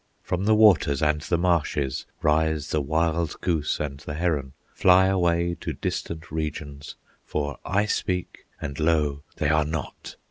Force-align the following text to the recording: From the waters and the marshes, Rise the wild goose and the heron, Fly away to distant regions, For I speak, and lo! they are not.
From 0.23 0.45
the 0.45 0.55
waters 0.55 1.03
and 1.03 1.21
the 1.21 1.37
marshes, 1.37 2.07
Rise 2.23 2.71
the 2.71 2.81
wild 2.81 3.39
goose 3.39 3.79
and 3.79 3.99
the 3.99 4.15
heron, 4.15 4.53
Fly 4.73 5.05
away 5.05 5.55
to 5.61 5.73
distant 5.73 6.31
regions, 6.31 6.95
For 7.23 7.59
I 7.63 7.85
speak, 7.85 8.47
and 8.59 8.79
lo! 8.79 9.21
they 9.35 9.49
are 9.49 9.63
not. 9.63 10.15